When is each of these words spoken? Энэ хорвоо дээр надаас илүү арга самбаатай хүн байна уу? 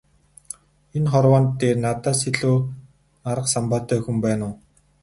Энэ 0.95 1.09
хорвоо 1.13 1.41
дээр 1.59 1.77
надаас 1.85 2.19
илүү 2.29 2.57
арга 3.31 3.49
самбаатай 3.53 3.99
хүн 4.01 4.17
байна 4.25 4.43
уу? 4.49 4.55